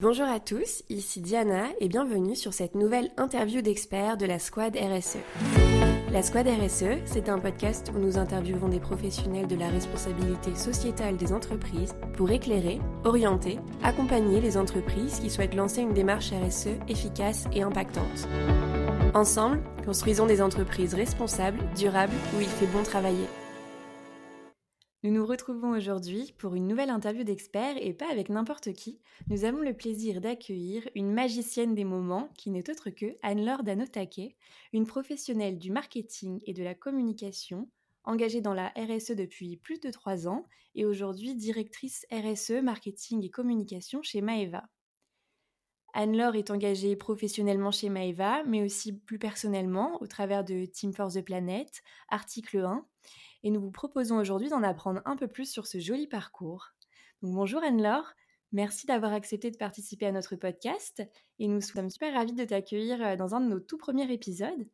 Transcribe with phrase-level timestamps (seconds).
[0.00, 4.74] Bonjour à tous, ici Diana et bienvenue sur cette nouvelle interview d'experts de la Squad
[4.74, 5.18] RSE.
[6.10, 11.18] La Squad RSE, c'est un podcast où nous interviewons des professionnels de la responsabilité sociétale
[11.18, 17.44] des entreprises pour éclairer, orienter, accompagner les entreprises qui souhaitent lancer une démarche RSE efficace
[17.52, 18.26] et impactante.
[19.12, 23.26] Ensemble, construisons des entreprises responsables, durables, où il fait bon travailler.
[25.02, 29.00] Nous nous retrouvons aujourd'hui pour une nouvelle interview d'experts et pas avec n'importe qui.
[29.28, 34.36] Nous avons le plaisir d'accueillir une magicienne des moments qui n'est autre que Anne-Laure Danotake,
[34.74, 37.70] une professionnelle du marketing et de la communication,
[38.04, 40.44] engagée dans la RSE depuis plus de trois ans
[40.74, 44.68] et aujourd'hui directrice RSE, marketing et communication chez Maeva.
[45.94, 51.10] Anne-Laure est engagée professionnellement chez Maeva, mais aussi plus personnellement au travers de Team for
[51.10, 52.86] the Planet, Article 1,
[53.42, 56.72] et nous vous proposons aujourd'hui d'en apprendre un peu plus sur ce joli parcours.
[57.22, 58.12] bonjour Anne-Laure,
[58.52, 61.02] merci d'avoir accepté de participer à notre podcast
[61.38, 64.66] et nous sommes super ravis de t'accueillir euh, dans un de nos tout premiers épisodes.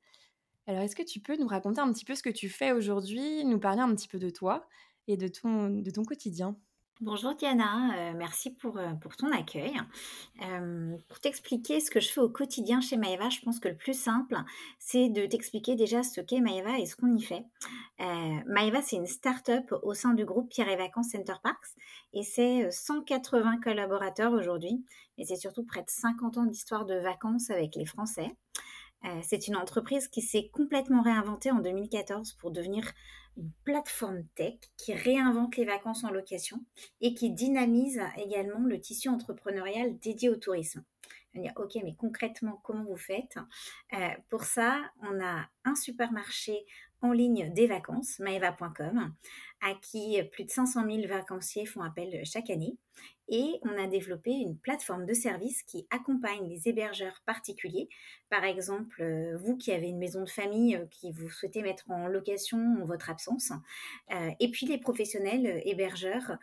[0.67, 3.45] Alors est-ce que tu peux nous raconter un petit peu ce que tu fais aujourd'hui,
[3.45, 4.67] nous parler un petit peu de toi
[5.07, 6.57] et de ton, de ton quotidien?
[7.03, 9.75] Bonjour Diana, euh, merci pour, euh, pour, ton accueil.
[10.41, 13.77] Euh, pour t'expliquer ce que je fais au quotidien chez Maeva, je pense que le
[13.77, 14.35] plus simple,
[14.79, 17.45] c'est de t'expliquer déjà ce qu'est Maeva et ce qu'on y fait.
[18.47, 21.69] Maeva, c'est une start-up au sein du groupe Pierre et Vacances Center Parks
[22.15, 24.83] et c'est 180 collaborateurs aujourd'hui
[25.19, 28.35] et c'est surtout près de 50 ans d'histoire de vacances avec les Français.
[29.23, 32.93] C'est une entreprise qui s'est complètement réinventée en 2014 pour devenir
[33.37, 36.65] une plateforme tech qui réinvente les vacances en location
[37.01, 40.85] et qui dynamise également le tissu entrepreneurial dédié au tourisme.
[41.35, 43.37] On ok, mais concrètement, comment vous faites?
[43.93, 46.65] Euh, Pour ça, on a un supermarché
[47.03, 49.13] en ligne des vacances, maeva.com,
[49.63, 52.77] à qui plus de 500 000 vacanciers font appel chaque année.
[53.29, 57.89] Et on a développé une plateforme de service qui accompagne les hébergeurs particuliers.
[58.31, 61.91] Par exemple, euh, vous qui avez une maison de famille euh, qui vous souhaitez mettre
[61.91, 63.51] en location en votre absence.
[64.13, 66.39] Euh, et puis les professionnels hébergeurs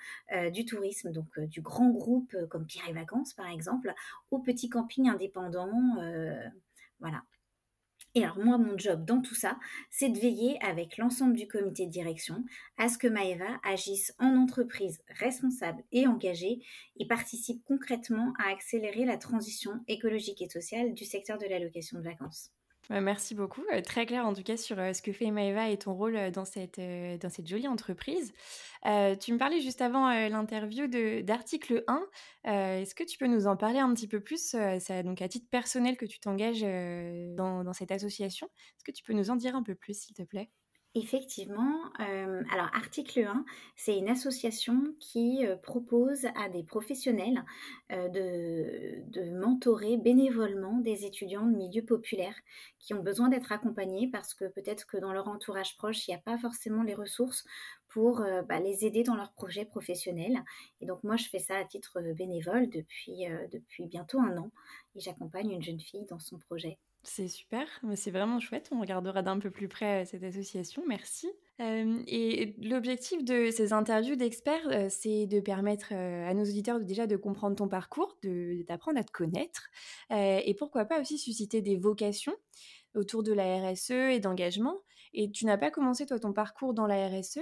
[0.52, 3.94] du tourisme, donc du grand groupe comme Pierre et Vacances par exemple,
[4.32, 5.96] aux petits campings indépendants.
[7.00, 7.24] voilà.
[8.16, 9.58] Et alors moi, mon job dans tout ça,
[9.90, 12.46] c'est de veiller avec l'ensemble du comité de direction
[12.78, 16.60] à ce que Maeva agisse en entreprise responsable et engagée
[16.98, 22.04] et participe concrètement à accélérer la transition écologique et sociale du secteur de l'allocation de
[22.04, 22.53] vacances.
[22.90, 23.64] Merci beaucoup.
[23.74, 26.18] Euh, très clair en tout cas sur euh, ce que fait Maeva et ton rôle
[26.18, 28.34] euh, dans cette, dans cette jolie entreprise.
[28.84, 30.88] tu me parlais juste avant l'interview
[31.22, 32.06] d'article 1.
[32.82, 35.48] Est-ce que tu peux nous en parler un petit peu plus C'est donc à titre
[35.50, 36.62] personnel que tu t'engages
[37.36, 38.48] dans, dans cette association?
[38.48, 40.50] Est-ce que tu peux nous en dire un peu plus s'il te plaît?
[40.96, 41.92] Effectivement.
[42.02, 43.46] Euh, alors, Article 1,
[43.76, 47.44] c'est une association qui euh, propose à des professionnels
[47.92, 52.36] euh, de, mentorer bénévolement des étudiants de milieux populaires
[52.78, 56.16] qui ont besoin d'être accompagnés parce que peut-être que dans leur entourage proche, il n'y
[56.16, 57.44] a pas forcément les ressources
[57.90, 60.44] pour bah, les aider dans leurs projets professionnels.
[60.80, 64.52] Et donc, moi, je fais ça à titre bénévole depuis bientôt un an
[64.96, 66.78] et j'accompagne une jeune fille dans son projet.
[67.06, 68.70] C'est super, c'est vraiment chouette.
[68.72, 70.84] On regardera d'un peu plus près euh, cette association.
[70.88, 71.28] Merci.
[71.60, 77.06] Euh, et l'objectif de ces interviews d'experts, euh, c'est de permettre à nos auditeurs déjà
[77.06, 78.18] de comprendre ton parcours,
[78.68, 79.70] d'apprendre à te connaître,
[80.12, 82.36] et pourquoi pas aussi susciter des vocations
[82.96, 84.80] autour de la RSE et d'engagement.
[85.14, 87.40] Et tu n'as pas commencé toi ton parcours dans la RSE.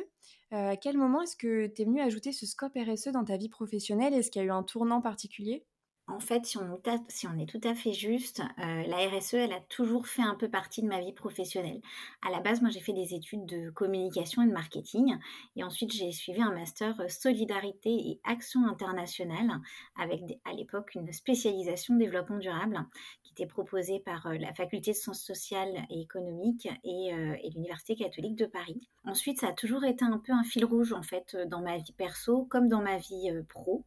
[0.52, 3.50] à quel moment est-ce que tu es venu ajouter ce scope RSE dans ta vie
[3.50, 4.14] professionnelle?
[4.14, 5.66] Est-ce qu'il y a eu un tournant particulier?
[6.12, 10.08] En fait, si on, est tout à fait juste, euh, la RSE, elle a toujours
[10.08, 11.82] fait un peu partie de ma vie professionnelle.
[12.22, 15.18] À la base, moi, j'ai fait des études de communication et de marketing.
[15.56, 19.62] Et ensuite, j'ai suivi un master euh, solidarité et action internationale
[19.98, 22.86] avec, à l'époque, une spécialisation développement durable
[23.24, 27.96] qui était proposée par euh, la faculté de sciences sociales et économiques et, et l'Université
[27.96, 28.88] catholique de Paris.
[29.06, 31.94] Ensuite, ça a toujours été un peu un fil rouge, en fait, dans ma vie
[31.94, 33.84] perso comme dans ma vie pro.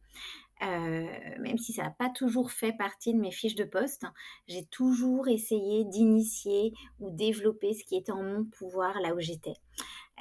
[0.61, 1.05] Euh,
[1.39, 4.05] même si ça n'a pas toujours fait partie de mes fiches de poste,
[4.47, 9.55] j'ai toujours essayé d'initier ou développer ce qui était en mon pouvoir là où j'étais.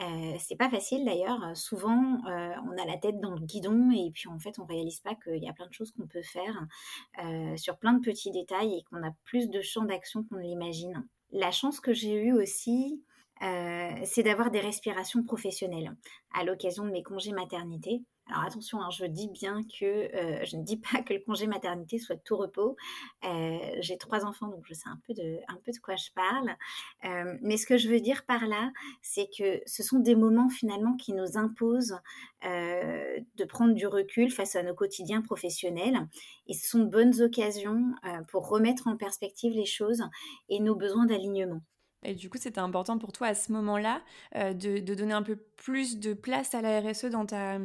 [0.01, 1.57] Euh, c'est pas facile d'ailleurs.
[1.57, 5.01] Souvent, euh, on a la tête dans le guidon et puis en fait, on réalise
[5.01, 6.67] pas qu'il y a plein de choses qu'on peut faire
[7.23, 10.43] euh, sur plein de petits détails et qu'on a plus de champs d'action qu'on ne
[10.43, 11.07] l'imagine.
[11.31, 13.03] La chance que j'ai eue aussi,
[13.41, 15.95] c'est d'avoir des respirations professionnelles
[16.33, 18.03] à l'occasion de mes congés maternité.
[18.27, 21.47] Alors attention, hein, je dis bien que euh, je ne dis pas que le congé
[21.47, 22.75] maternité soit tout repos.
[23.25, 25.41] Euh, j'ai trois enfants, donc je sais un peu de,
[25.83, 26.57] quoi je parle.
[27.05, 28.73] Euh, mais ce que je veux dire par là,
[29.03, 31.99] c'est que ce sont des moments finalement qui nous imposent
[32.43, 36.07] de prendre du recul face à nos quotidiens professionnels.
[36.47, 37.95] Et ce sont de bonnes occasions
[38.29, 40.03] pour remettre en perspective les choses
[40.51, 41.63] et nos besoins d'alignement.
[42.05, 44.03] Et du coup, c'était important pour toi à ce moment-là
[44.37, 47.59] euh, de, donner un peu plus de place à la RSE dans, ta,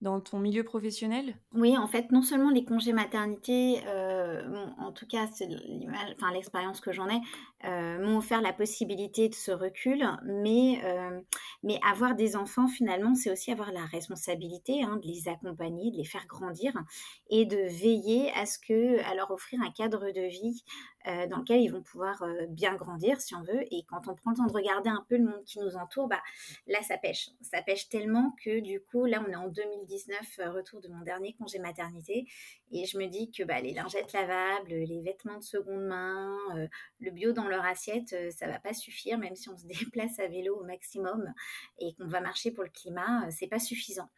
[0.00, 1.36] dans ton milieu professionnel?
[1.54, 5.26] Oui, en fait, non seulement les congés maternité, euh, en tout cas,
[6.32, 7.20] l'expérience que j'en ai,
[7.64, 10.80] euh, m'ont offert la possibilité de ce recul, mais,
[11.62, 15.96] mais avoir des enfants, finalement, c'est aussi avoir la responsabilité hein, de les accompagner, de
[15.96, 16.72] les faire grandir
[17.30, 20.64] et de veiller à ce que, à leur offrir un cadre de vie
[21.28, 24.36] dans lequel ils vont pouvoir bien grandir, si on veut, et quand on prend le
[24.36, 26.22] temps de regarder un peu le monde qui nous entoure, bah,
[26.66, 27.30] là, ça pêche.
[27.40, 31.00] Ça pêche tellement que du coup, là, on est en 2019, euh, retour de mon
[31.02, 32.26] dernier congé maternité.
[32.70, 36.66] Et je me dis que bah, les lingettes lavables, les vêtements de seconde main, euh,
[37.00, 40.18] le bio dans leur assiette, euh, ça va pas suffire, même si on se déplace
[40.18, 41.32] à vélo au maximum
[41.78, 44.08] et qu'on va marcher pour le climat, c'est pas suffisant.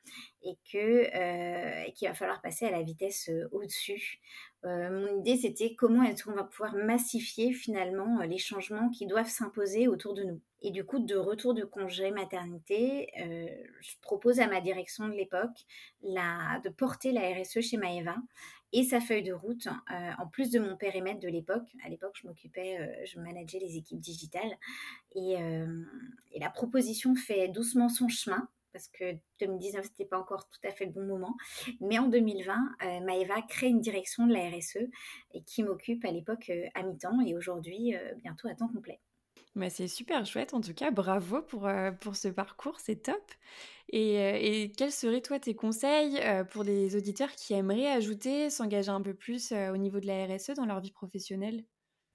[0.43, 4.21] Et que qu'il va falloir passer à la vitesse au-dessus
[4.67, 9.07] euh, mon idée, c'était comment est-ce qu'on va pouvoir massifier finalement euh, les changements qui
[9.07, 10.41] doivent s'imposer autour de nous.
[10.63, 13.49] Et du coup, de retour de congé maternité, euh,
[13.81, 15.65] je propose à ma direction de l'époque
[16.03, 18.17] de porter la RSE chez Maeva
[18.73, 19.69] et sa feuille de route,
[20.19, 21.67] en plus de mon périmètre de l'époque.
[21.85, 24.57] À l'époque, je m'occupais, je manageais les équipes digitales.
[25.17, 25.37] et,
[26.39, 30.87] la proposition fait doucement son chemin parce que 2019, c'était pas encore tout à fait
[30.87, 31.37] le bon moment.
[31.81, 34.89] Mais en 2020, euh, Maëva crée une direction de la RSE
[35.35, 39.01] et qui m'occupe à l'époque euh, à mi-temps et aujourd'hui euh, bientôt à temps complet.
[39.57, 41.69] Bah, c'est super chouette, en tout cas, bravo pour,
[42.01, 43.33] pour ce parcours, c'est top.
[43.89, 46.21] Et, et, quels seraient, toi, tes conseils
[46.51, 50.55] pour des auditeurs qui aimeraient ajouter, s'engager un peu plus au niveau de la RSE
[50.55, 51.65] dans leur vie professionnelle?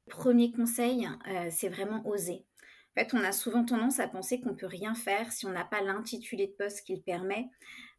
[0.10, 1.10] Premier conseil,
[1.50, 2.46] c'est vraiment oser.
[2.95, 5.65] En fait, on a souvent tendance à penser qu'on peut rien faire si on n'a
[5.65, 7.50] pas l'intitulé de poste qui le permet.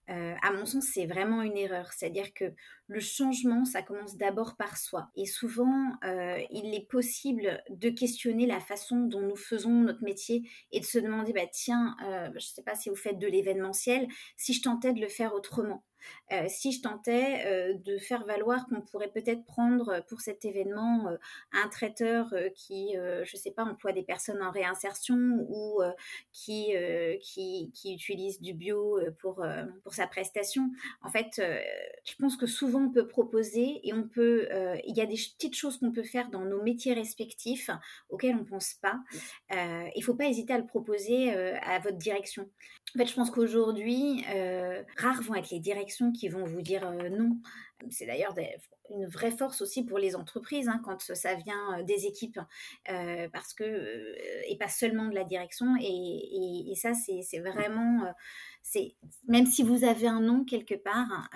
[0.08, 1.92] Euh, à mon sens, c'est vraiment une erreur.
[1.92, 2.44] C'est-à-dire que
[2.86, 5.10] le changement, ça commence d'abord par soi.
[5.16, 10.48] Et souvent, euh, il est possible de questionner la façon dont nous faisons notre métier
[10.70, 13.26] et de se demander, bah, tiens, euh, je ne sais pas si vous faites de
[13.26, 14.06] l'événementiel,
[14.36, 15.84] si je tentais de le faire autrement.
[16.32, 21.08] Euh, si je tentais euh, de faire valoir qu'on pourrait peut-être prendre pour cet événement
[21.08, 21.16] euh,
[21.52, 25.16] un traiteur qui, je ne sais pas, emploie des personnes en réinsertion
[25.48, 25.80] ou
[26.32, 26.72] qui,
[27.20, 29.44] qui, utilise du bio pour,
[29.82, 30.70] pour sa prestation.
[31.02, 31.40] En fait,
[32.04, 34.48] je pense que souvent on peut proposer et on peut,
[34.84, 37.70] il y a des petites choses qu'on peut faire dans nos métiers respectifs
[38.08, 38.98] auxquels on ne pense pas.
[39.50, 42.48] Il ne faut pas hésiter à le proposer à votre direction.
[42.94, 44.24] En fait, je pense qu'aujourd'hui,
[44.96, 47.38] rares vont être les directions qui vont vous dire euh, non.
[47.90, 48.34] C'est d'ailleurs
[48.90, 52.40] une vraie force aussi pour les entreprises hein, quand ça vient euh, des équipes,
[52.90, 54.14] euh, parce que
[54.48, 55.66] et pas seulement de la direction.
[55.80, 58.12] Et, ça, c'est vraiment,
[59.28, 61.30] même si vous avez un nom quelque part,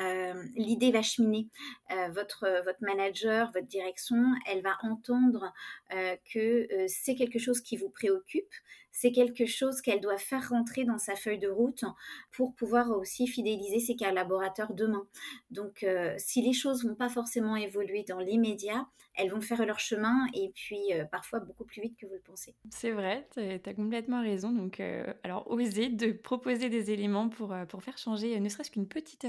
[0.56, 1.49] l'idée va cheminer.
[2.12, 5.53] votre votre manager, votre direction, elle va entendre
[6.32, 8.53] que c'est quelque chose qui vous préoccupe,
[8.93, 11.85] c'est quelque chose qu'elle doit faire rentrer dans sa feuille de route
[12.32, 15.06] pour pouvoir aussi fidéliser ses collaborateurs demain.
[15.50, 19.79] Donc, euh, si les choses vont pas forcément évoluer dans l'immédiat, elles vont faire leur
[19.79, 22.55] chemin et puis euh, parfois beaucoup plus vite que vous le pensez.
[22.71, 24.50] C'est vrai, tu as complètement raison.
[24.50, 28.88] Donc, euh, alors, oser de proposer des éléments pour, pour faire changer ne serait-ce qu'une
[28.88, 29.26] petite,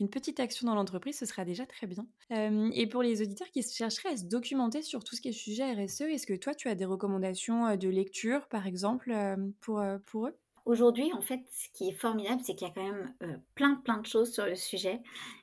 [0.00, 2.06] une petite action dans l'entreprise, ce sera déjà très bien.
[2.30, 5.72] et pour les auditeurs qui chercheraient à se documenter sur tout ce qui est sujet
[5.72, 9.98] RSE, est-ce que toi, tu as des recommandations de lecture, par exemple euh, pour, euh,
[10.06, 10.36] pour eux?
[10.64, 13.74] Aujourd'hui, en fait, ce qui est formidable, c'est qu'il y a quand même euh, plein,
[13.74, 15.00] plein de choses sur le sujet.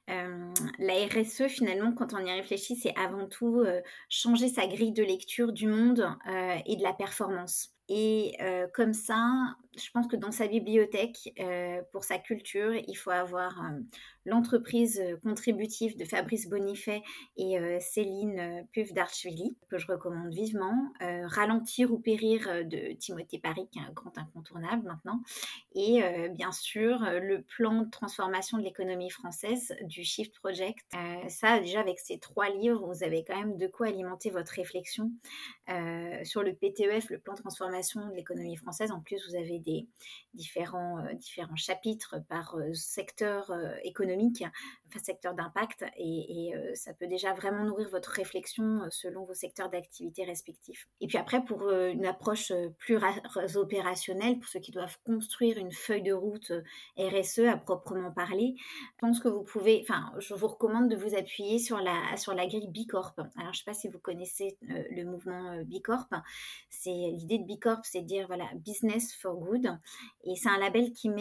[0.07, 3.63] La RSE, finalement, quand on y réfléchit, c'est avant tout
[4.09, 6.07] changer sa grille de lecture du monde
[6.65, 7.69] et de la performance.
[7.93, 8.37] Et
[8.73, 11.33] comme ça, je pense que dans sa bibliothèque,
[11.91, 13.61] pour sa culture, il faut avoir
[14.25, 17.01] l'entreprise contributive de Fabrice Bonifay
[17.35, 20.93] et Céline Puff d'Archeville, que je recommande vivement.
[21.01, 25.21] Ralentir ou périr de Timothée Paris, qui est un grand incontournable maintenant.
[25.75, 30.79] Et bien sûr, le plan de transformation de l'économie française du Shift Project.
[31.27, 35.11] ça, déjà, avec ces trois livres, vous avez quand même de quoi alimenter votre réflexion
[36.23, 38.91] sur le PTEF, le plan de transformation de l'économie française.
[38.91, 39.87] En plus, vous avez des
[40.33, 43.51] différents, différents chapitres par secteur
[43.83, 44.43] économique,
[44.87, 49.69] enfin secteur d'impact, et, et ça peut déjà vraiment nourrir votre réflexion selon vos secteurs
[49.69, 50.87] d'activité respectifs.
[51.01, 52.97] Et puis après, pour une approche plus
[53.55, 56.51] opérationnelle, pour ceux qui doivent construire une feuille de route
[56.97, 61.15] RSE à proprement parler, je pense que vous pouvez, enfin, je vous recommande de vous
[61.15, 63.13] appuyer sur la, grille Bicorp.
[63.17, 66.09] Alors, je ne sais pas si vous connaissez le mouvement Bicorp.
[66.69, 69.77] C'est l'idée de Bicorp, c'est de dire voilà, business for good.
[70.23, 71.11] Et c'est un label qui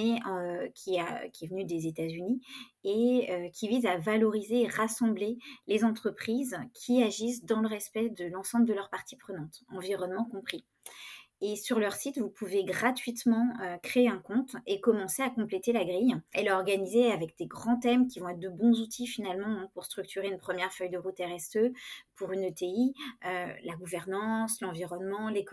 [0.74, 2.40] qui, a, qui est venu des États-Unis
[2.84, 8.26] et qui vise à valoriser et rassembler les entreprises qui agissent dans le respect de
[8.26, 10.64] l'ensemble de leurs parties prenantes, environnement compris.
[11.42, 15.72] Et sur leur site, vous pouvez gratuitement euh, créer un compte et commencer à compléter
[15.72, 16.14] la grille.
[16.32, 19.70] Elle est organisée avec des grands thèmes qui vont être de bons outils finalement hein,
[19.72, 21.72] pour structurer une première feuille de route RSE
[22.14, 22.92] pour une ETI,
[23.24, 25.46] euh, la gouvernance, l'environnement, les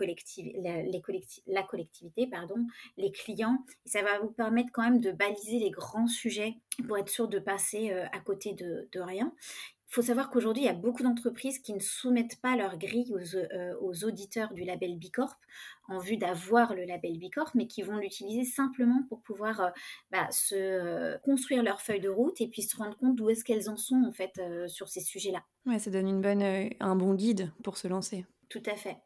[0.62, 1.02] la, les
[1.46, 2.66] la collectivité, pardon,
[2.98, 3.64] les clients.
[3.86, 7.28] Et ça va vous permettre quand même de baliser les grands sujets pour être sûr
[7.28, 9.32] de passer euh, à côté de rien.
[9.90, 13.10] Il faut savoir qu'aujourd'hui, il y a beaucoup d'entreprises qui ne soumettent pas leur grille
[13.14, 15.38] aux, euh, auditeurs du label Bicorp
[15.88, 19.70] en vue d'avoir le label Bicorp, mais qui vont l'utiliser simplement pour pouvoir euh,
[20.10, 23.44] bah, se euh, construire leur feuille de route et puis se rendre compte d'où est-ce
[23.44, 25.42] qu'elles en sont en fait sur ces sujets-là.
[25.64, 26.42] Ouais, ça donne une bonne,
[26.80, 28.26] un bon guide pour se lancer.
[28.48, 28.96] Tout à fait.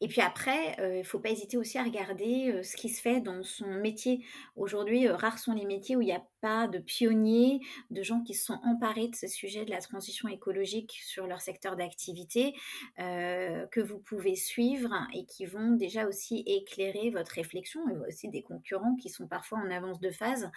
[0.00, 2.88] Et puis après, euh, il ne faut pas hésiter aussi à regarder euh, ce qui
[2.88, 4.24] se fait dans son métier.
[4.56, 8.22] Aujourd'hui, euh, rares sont les métiers où il n'y a pas de pionniers, de gens
[8.22, 12.54] qui se sont emparés de ce sujet de la transition écologique sur leur secteur d'activité,
[12.96, 17.80] que vous pouvez suivre et qui vont déjà aussi éclairer votre réflexion.
[17.86, 20.50] A aussi des concurrents qui sont parfois en avance de phase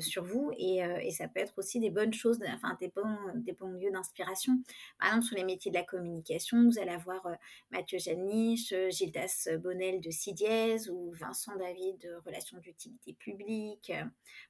[0.00, 3.52] sur vous et, et, ça peut être aussi des bonnes choses, enfin des bons, des
[3.52, 4.52] bons lieux d'inspiration.
[4.98, 7.26] Par exemple, sur les métiers de la communication, vous allez avoir
[7.70, 13.90] Mathieu Janiche, euh, Gildas Bonnel de Sidiez ou Vincent David de Relations d'utilité publique.
[13.90, 14.04] Euh,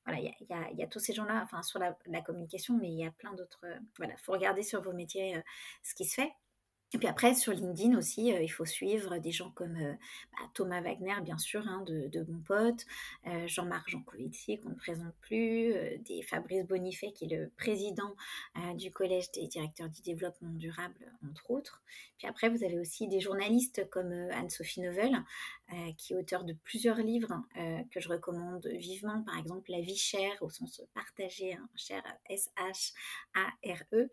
[0.05, 3.07] voilà, il y, a, tous ces gens-là, enfin sur la, la, communication, mais il y
[3.07, 3.61] a plein d'autres.
[3.65, 5.43] Euh, voilà, il faut regarder sur vos métiers
[5.83, 6.33] ce qui se fait.
[6.95, 9.95] Et puis après, sur LinkedIn aussi, euh, il faut suivre des gens comme euh,
[10.33, 12.87] bah, Thomas Wagner, bien sûr, hein, de, de Bon Pote,
[13.27, 15.75] euh, Jean-Marc Jancovici, qu'on ne présente plus,
[16.05, 18.15] des Fabrice Bonifay, qui est le président
[18.77, 21.83] du Collège des directeurs du développement durable, entre autres.
[22.19, 25.25] Puis après, vous avez aussi des journalistes comme Anne-Sophie Novel,
[25.97, 27.43] qui est auteur de plusieurs livres
[27.91, 34.11] que je recommande vivement, par exemple La vie chère, au sens partagé, hein, chère S-H-A-R-E,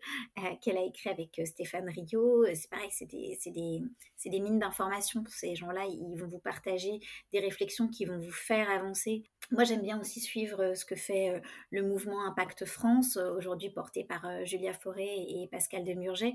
[0.60, 3.82] qu'elle a écrit avec Stéphane Rio pareil, c'est des, des,
[4.30, 5.84] des, mines d'informations pour ces gens-là.
[5.84, 7.00] Ils vont vous partager
[7.32, 9.24] des réflexions qui vont vous faire avancer.
[9.50, 13.34] Moi, j'aime bien aussi suivre euh, ce que fait euh, le mouvement Impact France, euh,
[13.36, 16.32] aujourd'hui porté par Julia Forêt et Pascal Demurget,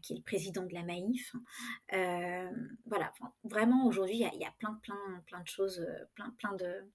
[0.00, 1.34] qui est le président de la Maïf.
[2.86, 3.12] voilà,
[3.44, 6.88] vraiment, aujourd'hui, il y, y, a plein, plein, plein de choses, plein, plein de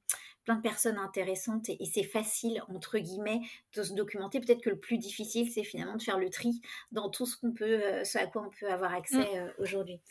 [0.49, 3.41] plein de personnes intéressantes et, c'est facile, entre guillemets,
[3.75, 4.39] de se documenter.
[4.39, 6.59] Peut-être que le plus difficile, c'est finalement de faire le tri
[6.91, 9.37] dans tout ce, qu'on peut, euh, ce à quoi on peut avoir accès mm.
[9.37, 10.01] euh, aujourd'hui.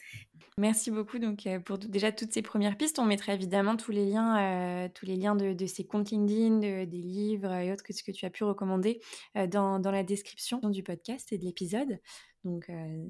[0.56, 3.00] Merci beaucoup donc, euh, pour déjà toutes ces premières pistes.
[3.00, 7.52] On mettra évidemment tous les liens, tous les liens de, ces comptes LinkedIn, des livres
[7.52, 9.00] et autres que ce que tu as pu recommander
[9.48, 11.98] dans, dans la description du podcast et de l'épisode.
[12.44, 12.68] Donc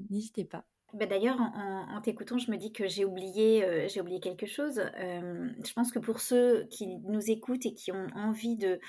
[0.08, 0.64] n'hésitez pas.
[0.94, 4.78] Bah, d'ailleurs, en, t'écoutant, je me dis que j'ai oublié, euh, oublié quelque chose.
[4.78, 8.80] Euh, je pense que pour ceux qui nous écoutent et qui ont envie de,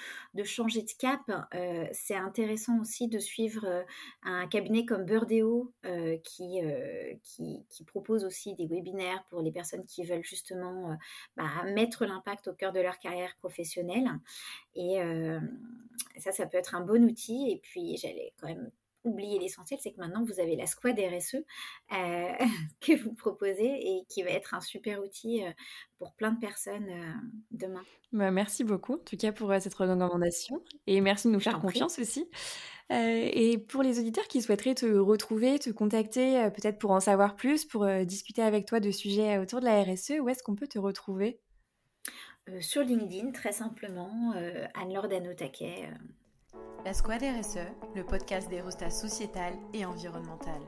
[0.46, 1.20] changer de cap,
[1.53, 3.84] euh, c'est intéressant aussi de suivre
[4.24, 5.74] un cabinet comme Burdeo
[6.24, 6.62] qui,
[7.24, 10.98] qui, propose aussi des webinaires pour les personnes qui veulent justement
[11.36, 14.10] bah, mettre l'impact au cœur de leur carrière professionnelle.
[14.75, 15.00] Et
[16.18, 17.51] ça, ça peut être un bon outil.
[17.51, 18.72] Et puis, j'allais quand même
[19.10, 22.34] oublier l'essentiel, c'est que maintenant vous avez la squad RSE euh,
[22.82, 25.51] que vous proposez et qui va être un super outil euh,
[25.98, 27.13] pour plein de personnes euh,
[27.51, 27.84] demain.
[28.12, 32.00] Bah, merci beaucoup en tout cas pour cette recommandation et merci de nous faire confiance
[32.00, 32.30] aussi.
[32.89, 37.66] et pour les auditeurs qui souhaiteraient te retrouver, te contacter, peut-être pour en savoir plus,
[37.66, 40.80] pour discuter avec toi de sujets autour de la RSE, où est-ce qu'on peut te
[40.80, 41.39] retrouver?
[42.62, 44.34] Sur LinkedIn, très simplement,
[44.74, 45.88] Anne-Laure Danotaquet
[46.86, 47.60] la Squad RSE,
[47.96, 50.60] le podcast des rostas sociétal et environnemental.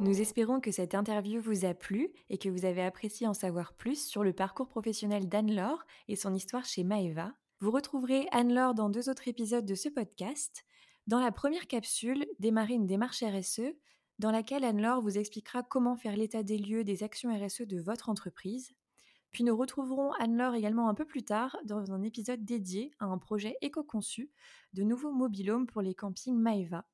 [0.00, 3.72] Nous espérons que cette interview vous a plu et que vous avez apprécié en savoir
[3.72, 7.32] plus sur le parcours professionnel d'Anne-Laure et son histoire chez Maeva.
[7.60, 10.64] Vous retrouverez Anne-Laure dans deux autres épisodes de ce podcast.
[11.06, 13.72] Dans la première capsule, Démarrer une démarche RSE,
[14.18, 18.10] dans laquelle Anne-Laure vous expliquera comment faire l'état des lieux des actions RSE de votre
[18.10, 18.74] entreprise.
[19.34, 23.18] Puis nous retrouverons Anne-Laure également un peu plus tard dans un épisode dédié à un
[23.18, 24.30] projet éco-conçu
[24.74, 26.86] de nouveaux mobilhomes pour les campings Maeva.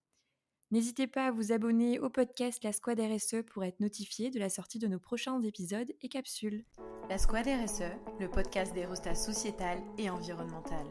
[0.71, 4.49] N'hésitez pas à vous abonner au podcast La Squad RSE pour être notifié de la
[4.49, 6.65] sortie de nos prochains épisodes et capsules.
[7.11, 10.87] La Squad RSE, le podcast d'aérostat sociétal et environnemental.